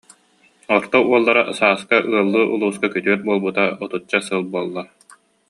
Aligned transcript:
Орто 0.75 0.97
уоллара 1.07 1.43
Сааска 1.59 1.97
ыаллыы 2.13 2.43
улууска 2.53 2.87
күтүөт 2.93 3.21
буолбута 3.25 3.63
отучча 3.83 4.19
сыл 4.27 4.41
буолла 4.53 4.83